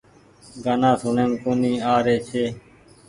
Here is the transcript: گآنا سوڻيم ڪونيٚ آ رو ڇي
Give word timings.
گآنا 0.63 0.91
سوڻيم 1.01 1.31
ڪونيٚ 1.41 1.81
آ 1.91 1.93
رو 2.05 2.15
ڇي 2.27 2.45